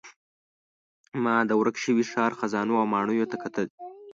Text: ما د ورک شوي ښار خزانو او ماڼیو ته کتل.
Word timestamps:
ما 1.23 1.35
د 1.49 1.51
ورک 1.59 1.75
شوي 1.83 2.05
ښار 2.11 2.31
خزانو 2.39 2.73
او 2.81 2.85
ماڼیو 2.93 3.29
ته 3.31 3.37
کتل. 3.43 3.65